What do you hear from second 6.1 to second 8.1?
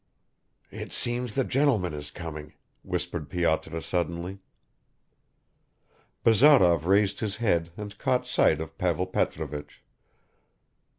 Bazarov raised his head and